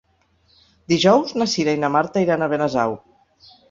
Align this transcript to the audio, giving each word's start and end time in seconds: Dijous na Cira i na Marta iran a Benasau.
Dijous 0.95 1.37
na 1.41 1.49
Cira 1.53 1.79
i 1.79 1.81
na 1.85 1.93
Marta 1.99 2.27
iran 2.29 2.43
a 2.49 2.53
Benasau. 2.57 3.01